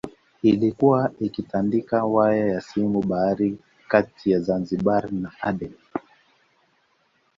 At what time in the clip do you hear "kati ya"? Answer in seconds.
3.87-4.39